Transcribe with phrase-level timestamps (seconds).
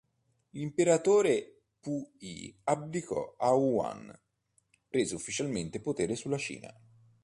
[0.53, 4.19] L'imperatore Pu Yi abdicò e Yuan
[4.89, 6.75] prese ufficialmente il potere sulla Cina.